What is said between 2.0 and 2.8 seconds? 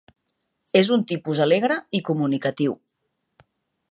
i comunicatiu.